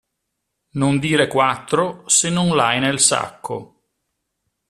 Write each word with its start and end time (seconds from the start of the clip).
Non 0.79 0.97
dire 0.97 1.27
quattro 1.27 2.01
se 2.07 2.31
non 2.31 2.55
l'hai 2.55 2.79
nel 2.79 2.99
sacco. 2.99 3.83